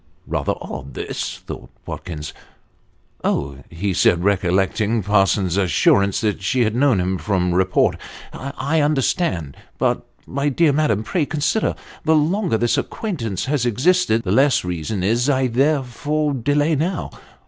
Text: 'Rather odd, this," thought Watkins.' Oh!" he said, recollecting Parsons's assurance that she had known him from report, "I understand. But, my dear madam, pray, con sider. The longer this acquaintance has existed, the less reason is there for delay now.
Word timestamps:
'Rather 0.27 0.55
odd, 0.59 0.95
this," 0.95 1.37
thought 1.45 1.69
Watkins.' 1.85 2.33
Oh!" 3.23 3.57
he 3.69 3.93
said, 3.93 4.23
recollecting 4.23 5.03
Parsons's 5.03 5.57
assurance 5.57 6.21
that 6.21 6.41
she 6.41 6.63
had 6.63 6.73
known 6.73 6.99
him 6.99 7.19
from 7.19 7.53
report, 7.53 7.97
"I 8.33 8.81
understand. 8.81 9.55
But, 9.77 10.03
my 10.25 10.49
dear 10.49 10.73
madam, 10.73 11.03
pray, 11.03 11.27
con 11.27 11.41
sider. 11.41 11.75
The 12.03 12.15
longer 12.15 12.57
this 12.57 12.79
acquaintance 12.79 13.45
has 13.45 13.63
existed, 13.63 14.23
the 14.23 14.31
less 14.31 14.65
reason 14.65 15.03
is 15.03 15.27
there 15.27 15.83
for 15.83 16.33
delay 16.33 16.75
now. 16.75 17.11